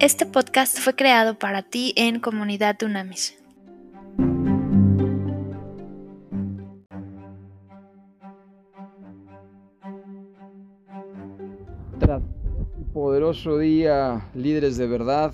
[0.00, 3.36] Este podcast fue creado para ti en Comunidad Dunamis.
[12.92, 15.32] Poderoso día, líderes de verdad.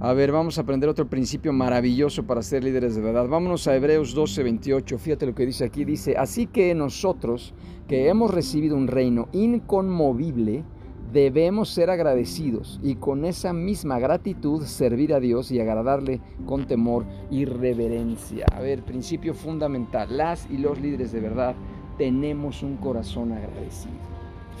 [0.00, 3.28] A ver, vamos a aprender otro principio maravilloso para ser líderes de verdad.
[3.28, 4.98] Vámonos a Hebreos 12, 28.
[4.98, 5.84] Fíjate lo que dice aquí.
[5.84, 7.52] Dice, así que nosotros
[7.86, 10.64] que hemos recibido un reino inconmovible,
[11.12, 17.04] debemos ser agradecidos y con esa misma gratitud servir a Dios y agradarle con temor
[17.30, 18.46] y reverencia.
[18.52, 21.54] A ver, principio fundamental, las y los líderes de verdad
[21.98, 23.94] tenemos un corazón agradecido.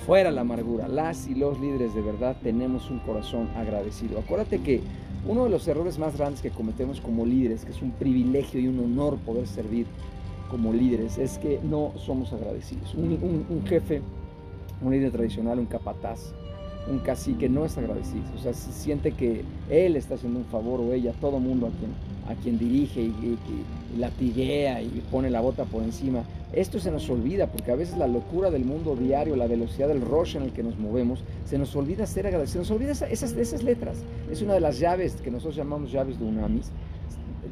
[0.06, 4.18] Fuera la amargura, las y los líderes de verdad tenemos un corazón agradecido.
[4.18, 4.80] Acuérdate que
[5.26, 8.66] uno de los errores más grandes que cometemos como líderes, que es un privilegio y
[8.66, 9.86] un honor poder servir
[10.50, 12.94] como líderes, es que no somos agradecidos.
[12.94, 14.00] Un, un jefe,
[14.82, 16.32] un líder tradicional, un capataz,
[16.88, 20.80] un cacique no es agradecido, o sea, se siente que él está haciendo un favor
[20.80, 21.92] o ella, todo mundo a quien,
[22.28, 23.38] a quien dirige y,
[23.98, 26.22] latiguea y pone la bota por encima.
[26.52, 30.00] Esto se nos olvida porque a veces la locura del mundo diario, la velocidad del
[30.00, 33.32] rush en el que nos movemos, se nos olvida ser agradecidos, se nos olvida esas,
[33.32, 33.98] esas letras.
[34.30, 36.70] Es una de las llaves que nosotros llamamos llaves de Unamis,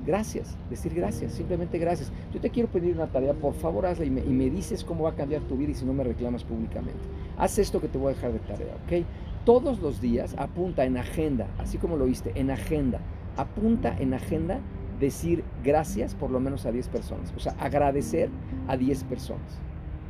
[0.09, 2.11] gracias, decir gracias, simplemente gracias.
[2.33, 5.15] Yo te quiero pedir una tarea, por favor hazla y me, dices cómo va a
[5.15, 6.99] cambiar tu vida y si no me reclamas públicamente.
[7.37, 9.05] Haz esto que te voy a dejar de tarea, ¿ok?
[9.45, 13.01] Todos los días apunta en agenda, así como lo viste, en agenda,
[13.37, 14.61] apunta en agenda
[14.99, 18.31] decir gracias por lo menos a 10 personas, o sea, agradecer
[18.67, 19.59] a 10 personas.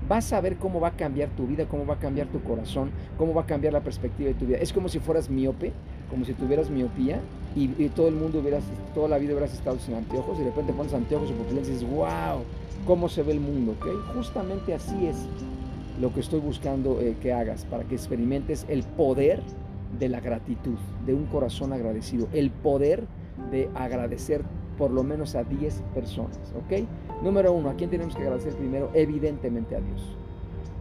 [0.09, 2.93] Vas a ver cómo va a cambiar tu vida, cómo va a cambiar tu corazón,
[3.19, 4.59] cómo va a cambiar la perspectiva de tu vida.
[4.59, 5.73] Es como si fueras miope,
[6.09, 7.21] como si tuvieras miopía
[7.55, 10.73] y, todo el mundo hubieras, toda la vida hubieras estado sin anteojos y de repente
[10.73, 12.43] pones anteojos y dices, wow,
[12.87, 13.87] cómo se ve el mundo, ¿ok?
[14.15, 15.17] Justamente así es
[16.01, 19.43] lo que estoy buscando eh, que hagas, para que experimentes el poder
[19.99, 20.77] de la gratitud,
[21.07, 23.05] de un corazón agradecido, el poder
[23.51, 24.45] de agradecer
[24.77, 26.87] por lo menos a 10 personas, ¿ok?
[27.23, 28.91] Número uno, ¿a quién tenemos que agradecer primero?
[28.95, 30.17] Evidentemente a Dios.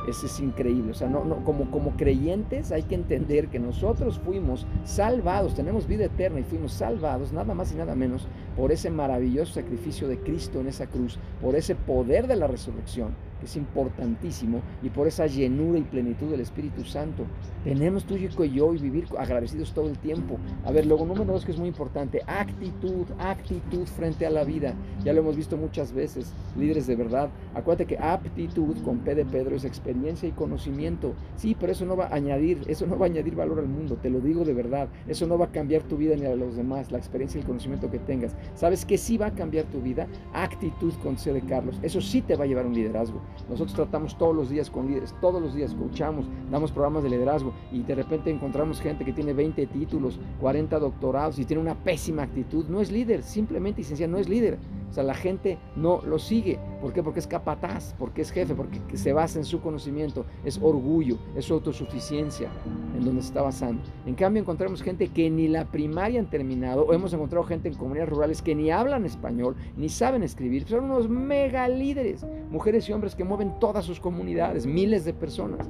[0.07, 0.91] Eso es increíble.
[0.91, 5.85] O sea, no, no, como, como creyentes hay que entender que nosotros fuimos salvados, tenemos
[5.85, 10.19] vida eterna y fuimos salvados nada más y nada menos por ese maravilloso sacrificio de
[10.19, 15.07] Cristo en esa cruz, por ese poder de la resurrección que es importantísimo, y por
[15.07, 17.23] esa llenura y plenitud del Espíritu Santo.
[17.63, 20.37] Tenemos tú y yo y vivir agradecidos todo el tiempo.
[20.65, 24.73] A ver, luego número dos que es muy importante, actitud, actitud frente a la vida.
[25.03, 27.29] Ya lo hemos visto muchas veces, líderes de verdad.
[27.53, 31.13] Acuérdate que aptitud con P de Pedro es experiencia y conocimiento.
[31.35, 33.97] Sí, pero eso no va a añadir, eso no va a añadir valor al mundo,
[34.01, 34.87] te lo digo de verdad.
[35.07, 37.47] Eso no va a cambiar tu vida ni a los demás, la experiencia y el
[37.47, 38.35] conocimiento que tengas.
[38.55, 40.07] ¿Sabes que sí va a cambiar tu vida?
[40.33, 41.77] Actitud con C de Carlos.
[41.81, 43.21] Eso sí te va a llevar un liderazgo.
[43.49, 47.53] Nosotros tratamos todos los días con líderes, todos los días escuchamos, damos programas de liderazgo
[47.71, 52.23] y de repente encontramos gente que tiene 20 títulos, 40 doctorados y tiene una pésima
[52.23, 52.65] actitud.
[52.67, 54.57] No es líder, simplemente y no es líder.
[54.89, 56.59] O sea, la gente no lo sigue.
[56.81, 57.03] ¿Por qué?
[57.03, 61.45] Porque es capataz, porque es jefe, porque se basa en su conocimiento, es orgullo, es
[61.45, 62.49] su autosuficiencia
[62.97, 63.81] en donde se está basando.
[64.05, 67.75] En cambio, encontramos gente que ni la primaria han terminado, o hemos encontrado gente en
[67.75, 70.67] comunidades rurales que ni hablan español, ni saben escribir.
[70.67, 75.69] Son unos mega líderes, mujeres y hombres que mueven todas sus comunidades, miles de personas,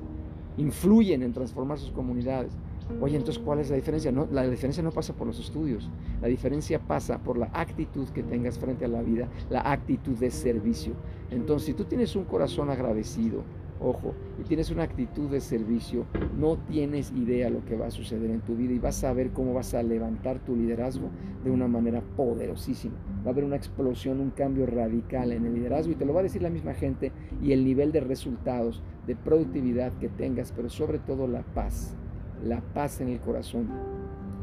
[0.57, 2.53] influyen en transformar sus comunidades.
[3.01, 4.13] Oye, entonces, ¿cuál es la diferencia?
[4.13, 5.89] No, la diferencia no pasa por los estudios,
[6.21, 10.31] la diferencia pasa por la actitud que tengas frente a la vida, la actitud de
[10.31, 10.93] servicio.
[11.29, 13.43] Entonces, si tú tienes un corazón agradecido,
[13.79, 16.05] ojo, y tienes una actitud de servicio,
[16.37, 19.31] no tienes idea lo que va a suceder en tu vida y vas a ver
[19.31, 21.09] cómo vas a levantar tu liderazgo
[21.43, 22.95] de una manera poderosísima.
[23.25, 26.21] Va a haber una explosión, un cambio radical en el liderazgo y te lo va
[26.21, 27.11] a decir la misma gente
[27.41, 31.95] y el nivel de resultados, de productividad que tengas, pero sobre todo la paz
[32.43, 33.67] la paz en el corazón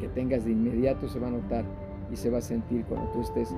[0.00, 1.64] que tengas de inmediato se va a notar
[2.12, 3.54] y se va a sentir cuando tú estés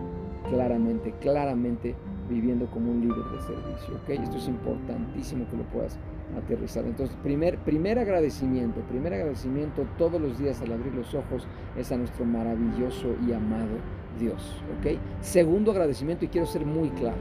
[0.49, 1.95] claramente, claramente
[2.29, 3.95] viviendo como un líder de servicio.
[3.97, 4.09] ¿ok?
[4.09, 5.99] Esto es importantísimo que lo puedas
[6.37, 6.85] aterrizar.
[6.85, 11.47] Entonces, primer, primer agradecimiento, primer agradecimiento todos los días al abrir los ojos
[11.77, 13.77] es a nuestro maravilloso y amado
[14.19, 14.63] Dios.
[14.79, 14.99] ¿ok?
[15.21, 17.17] Segundo agradecimiento, y quiero ser muy claro,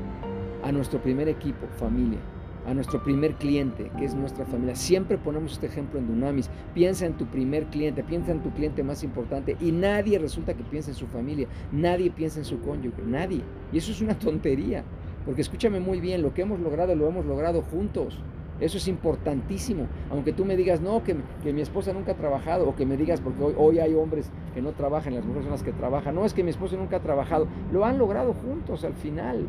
[0.64, 2.20] a nuestro primer equipo, familia
[2.66, 4.76] a nuestro primer cliente, que es nuestra familia.
[4.76, 6.50] Siempre ponemos este ejemplo en Dunamis.
[6.74, 10.64] Piensa en tu primer cliente, piensa en tu cliente más importante y nadie resulta que
[10.64, 13.42] piensa en su familia, nadie piensa en su cónyuge, nadie.
[13.72, 14.84] Y eso es una tontería,
[15.26, 18.22] porque escúchame muy bien, lo que hemos logrado lo hemos logrado juntos.
[18.60, 19.88] Eso es importantísimo.
[20.10, 21.14] Aunque tú me digas, no, que,
[21.52, 24.62] mi esposa nunca ha trabajado, o que me digas, porque hoy, hoy, hay hombres que
[24.62, 26.16] no trabajan, las mujeres son las que trabajan.
[26.16, 27.48] No, es que mi esposa nunca ha trabajado.
[27.74, 29.46] Lo han logrado juntos al final.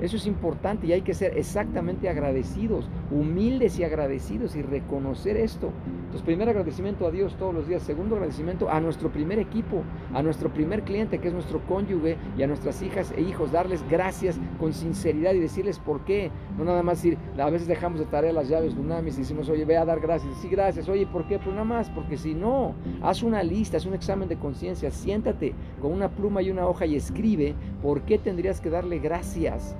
[0.00, 5.70] Eso es importante y hay que ser exactamente agradecidos, humildes y agradecidos y reconocer esto.
[6.10, 7.82] Entonces, primer agradecimiento a Dios todos los días.
[7.82, 9.82] Segundo agradecimiento a nuestro primer equipo,
[10.14, 13.52] a nuestro primer cliente que es nuestro cónyuge y a nuestras hijas e hijos.
[13.52, 16.30] Darles gracias con sinceridad y decirles por qué.
[16.56, 19.48] No nada más decir, a veces dejamos de tarea las llaves de Unamis y decimos,
[19.50, 20.34] oye, ve a dar gracias.
[20.40, 20.88] Sí, gracias.
[20.88, 21.38] Oye, ¿por qué?
[21.38, 25.54] Pues nada más, porque si no, haz una lista, haz un examen de conciencia, siéntate
[25.80, 29.76] con una pluma y una hoja y escribe por qué tendrías que darle gracias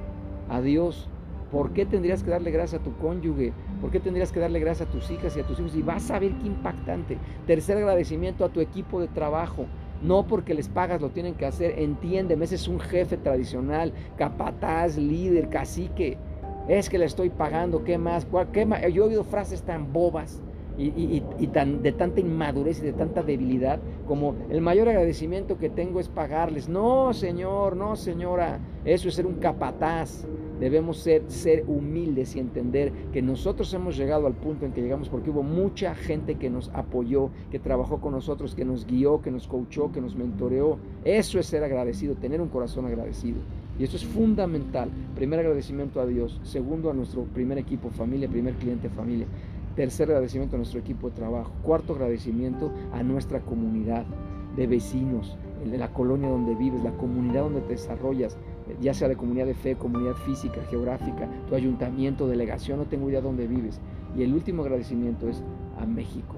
[0.50, 1.08] a Dios.
[1.50, 3.52] ¿Por qué tendrías que darle gracias a tu cónyuge?
[3.80, 5.74] ¿Por qué tendrías que darle gracias a tus hijas y a tus hijos?
[5.74, 7.18] Y vas a ver qué impactante.
[7.46, 9.66] Tercer agradecimiento a tu equipo de trabajo.
[10.02, 11.78] No porque les pagas lo tienen que hacer.
[11.78, 16.18] Entiéndeme, ese es un jefe tradicional, capataz, líder, cacique.
[16.68, 18.26] Es que le estoy pagando, ¿qué más?
[18.52, 18.80] ¿Qué más?
[18.92, 20.40] Yo he oído frases tan bobas
[20.78, 26.00] y, tan, de tanta inmadurez y de tanta debilidad como el mayor agradecimiento que tengo
[26.00, 26.68] es pagarles.
[26.68, 30.24] No, señor, no, señora, eso es ser un capataz.
[30.60, 35.08] Debemos ser, ser humildes y entender que nosotros hemos llegado al punto en que llegamos
[35.08, 39.30] porque hubo mucha gente que nos apoyó, que trabajó con nosotros, que nos guió, que
[39.30, 40.76] nos coachó, que nos mentoreó.
[41.04, 43.38] Eso es ser agradecido, tener un corazón agradecido.
[43.78, 44.90] Y eso es fundamental.
[45.14, 46.38] Primer agradecimiento a Dios.
[46.42, 49.26] Segundo a nuestro primer equipo, familia, primer cliente, familia.
[49.74, 51.52] Tercer agradecimiento a nuestro equipo de trabajo.
[51.62, 54.04] Cuarto agradecimiento a nuestra comunidad
[54.56, 58.36] de vecinos, la colonia donde vives, la comunidad donde te desarrollas,
[58.80, 63.20] ya sea de comunidad de fe, comunidad física, geográfica, tu ayuntamiento, delegación, no tengo idea
[63.20, 63.80] dónde vives.
[64.16, 65.42] Y el último agradecimiento es
[65.78, 66.34] a México,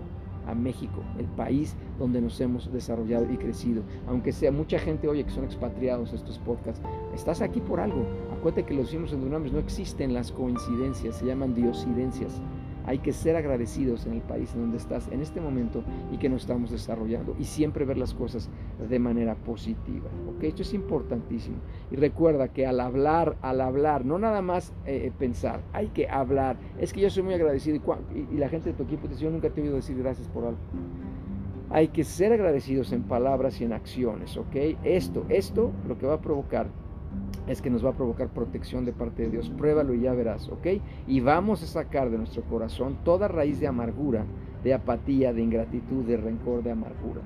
[0.47, 3.83] a México, el país donde nos hemos desarrollado y crecido.
[4.07, 6.83] Aunque sea mucha gente oye que son expatriados estos podcasts,
[7.15, 8.05] estás aquí por algo.
[8.37, 12.41] Acuérdate que los hicimos en Dunamis, no existen las coincidencias, se llaman diosidencias.
[12.87, 16.29] Hay que ser agradecidos en el país en donde estás en este momento y que
[16.29, 18.51] nos estamos desarrollando y siempre ver las cosas
[18.89, 20.11] de manera positiva.
[20.29, 20.45] ¿ok?
[20.45, 21.57] Esto es importantísimo.
[21.91, 26.09] Y recuerda que al hablar, al hablar, no nada más eh, eh, pensar, hay que
[26.09, 26.57] hablar.
[26.79, 27.79] Es que yo soy muy agradecido
[28.15, 30.45] y, la gente de tu equipo dice, yo nunca te he oído decir gracias por
[30.45, 30.59] algo.
[31.71, 34.77] Hay que ser agradecidos en palabras y en acciones, ¿ok?
[34.85, 36.67] Esto, esto lo que va a provocar
[37.47, 39.51] es que nos va a provocar protección de parte de Dios.
[39.51, 40.67] Pruébalo y ya verás, ¿ok?
[41.07, 44.25] Y vamos a sacar de nuestro corazón toda raíz de amargura,
[44.63, 47.21] de apatía, de ingratitud, de rencor, de amargura.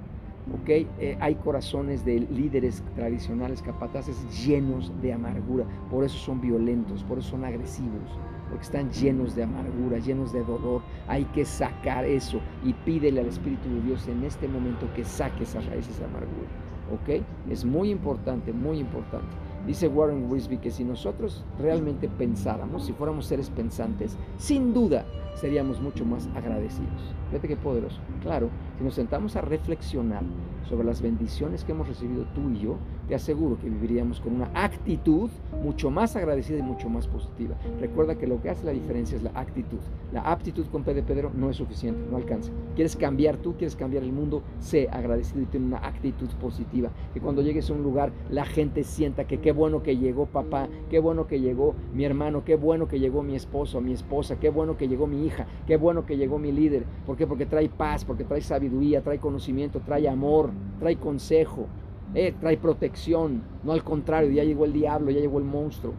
[0.53, 0.69] ¿ok?
[0.69, 4.17] Eh, hay corazones de líderes tradicionales capataces
[4.47, 8.19] llenos de amargura, por eso son violentos, por eso son agresivos,
[8.49, 10.83] porque están llenos de amargura, llenos de dolor.
[11.09, 15.43] Hay que sacar eso y pídele al Espíritu de Dios en este momento que saque
[15.43, 16.49] esas raíces de amargura,
[16.93, 17.25] ¿ok?
[17.51, 19.46] Es muy importante, muy importante.
[19.67, 25.05] Dice Warren Wisby que si nosotros realmente pensáramos, si fuéramos seres pensantes, sin duda
[25.37, 27.15] seríamos mucho más agradecidos.
[27.31, 28.01] Fíjate qué poderoso.
[28.23, 28.49] Claro,
[28.79, 30.23] si nos sentamos a reflexionar
[30.69, 32.77] sobre las bendiciones que hemos recibido tú y yo,
[33.09, 35.31] te aseguro que viviríamos con una actitud
[35.63, 37.55] mucho más agradecida y mucho más positiva.
[37.81, 39.79] Recuerda que lo que hace la diferencia es la actitud.
[40.13, 42.51] La aptitud con P de Pedro no es suficiente, no alcanza.
[42.75, 46.91] Quieres cambiar tú, quieres cambiar el mundo, sé agradecido y ten una actitud positiva.
[47.13, 50.69] Que cuando llegues a un lugar la gente sienta que qué bueno que llegó papá,
[50.89, 54.51] qué bueno que llegó mi hermano, qué bueno que llegó mi esposo, mi esposa, qué
[54.51, 56.85] bueno que llegó mi hija, qué bueno que llegó mi líder.
[57.05, 57.27] ¿Por qué?
[57.27, 61.67] Porque trae paz, porque trae sabiduría, trae conocimiento, trae amor, trae consejo.
[62.15, 65.93] Eh, trae protección, no al contrario, ya llegó el diablo, ya llegó el monstruo.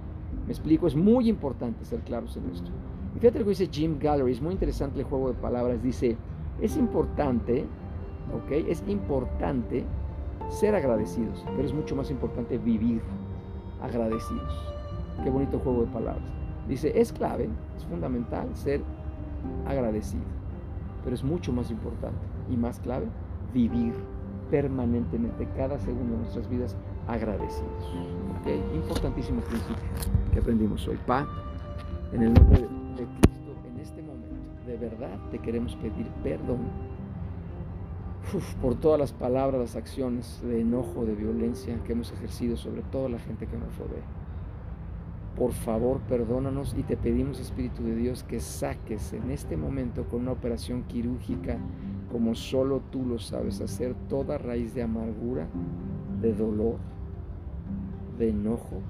[0.45, 2.71] Me explico, es muy importante ser claros en esto.
[3.15, 5.83] Y fíjate lo que dice Jim Gallery, es muy interesante el juego de palabras.
[5.83, 6.15] Dice,
[6.61, 7.65] es importante,
[8.33, 8.51] ¿ok?
[8.67, 9.83] Es importante
[10.49, 13.01] ser agradecidos, pero es mucho más importante vivir
[13.81, 14.73] agradecidos.
[15.23, 16.29] Qué bonito juego de palabras.
[16.67, 18.81] Dice, es clave, es fundamental ser
[19.65, 20.23] agradecido,
[21.03, 22.19] pero es mucho más importante
[22.49, 23.07] y más clave
[23.53, 23.93] vivir
[24.51, 26.75] permanentemente, cada segundo de nuestras vidas,
[27.07, 27.91] agradecidos.
[28.41, 28.61] ¿Okay?
[28.73, 29.83] Importantísimo principio
[30.33, 30.97] que aprendimos hoy.
[31.05, 31.27] Pa,
[32.13, 36.59] en el nombre de Cristo, en este momento, de verdad te queremos pedir perdón
[38.61, 43.09] por todas las palabras, las acciones de enojo, de violencia que hemos ejercido sobre toda
[43.09, 44.03] la gente que nos rodea.
[45.37, 50.21] Por favor, perdónanos y te pedimos, Espíritu de Dios, que saques en este momento con
[50.21, 51.59] una operación quirúrgica
[52.11, 55.47] como solo tú lo sabes hacer, toda raíz de amargura,
[56.21, 56.77] de dolor,
[58.17, 58.81] de enojo,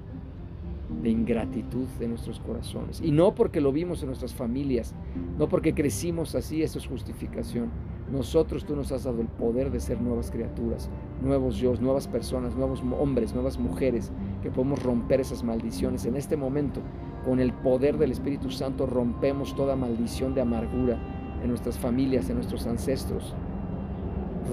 [1.02, 3.00] de ingratitud de nuestros corazones.
[3.02, 4.94] Y no porque lo vimos en nuestras familias,
[5.38, 7.70] no porque crecimos así, eso es justificación.
[8.12, 10.88] Nosotros tú nos has dado el poder de ser nuevas criaturas,
[11.22, 14.10] nuevos yo, nuevas personas, nuevos hombres, nuevas mujeres,
[14.42, 16.06] que podemos romper esas maldiciones.
[16.06, 16.80] En este momento,
[17.26, 20.98] con el poder del Espíritu Santo, rompemos toda maldición de amargura,
[21.42, 23.34] en nuestras familias, en nuestros ancestros.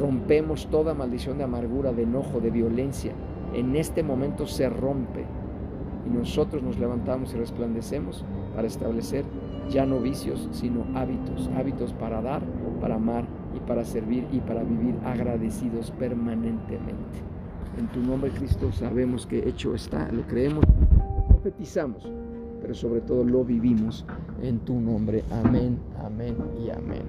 [0.01, 3.13] Rompemos toda maldición de amargura, de enojo, de violencia.
[3.53, 5.23] En este momento se rompe
[6.05, 9.23] y nosotros nos levantamos y resplandecemos para establecer
[9.69, 12.43] ya no vicios, sino hábitos, hábitos para dar,
[12.81, 17.19] para amar y para servir y para vivir agradecidos permanentemente.
[17.77, 20.63] En tu nombre, Cristo, sabemos que hecho está, lo creemos,
[21.17, 22.09] lo profetizamos,
[22.61, 24.05] pero sobre todo lo vivimos
[24.41, 25.23] en tu nombre.
[25.31, 27.03] Amén, amén y amén.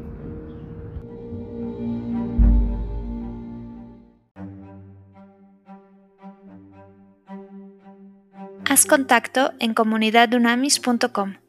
[8.68, 11.45] Haz contacto en comunidadunamis.com.